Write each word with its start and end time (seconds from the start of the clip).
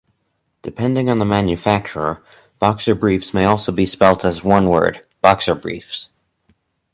Depending 0.63 1.11
on 1.11 1.19
the 1.19 1.25
manufacturer, 1.25 2.23
boxer 2.57 2.95
briefs 2.95 3.35
may 3.35 3.45
also 3.45 3.71
be 3.71 3.85
spelled 3.85 4.25
as 4.25 4.43
one 4.43 4.67
word: 4.67 5.05
boxerbriefs. 5.23 6.09